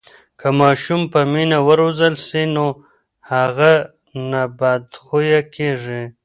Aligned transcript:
که 0.39 0.47
ماشوم 0.59 1.01
په 1.11 1.21
مینه 1.31 1.59
و 1.65 1.67
روزل 1.79 2.13
سي 2.27 2.43
نو 2.55 2.67
هغه 3.31 3.73
نه 4.31 4.41
بدخویه 4.59 5.41
کېږي. 5.55 6.01